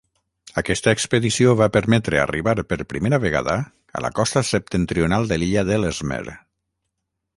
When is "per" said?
2.73-2.79